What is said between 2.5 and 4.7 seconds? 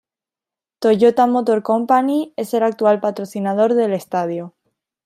el actual patrocinador del estadio.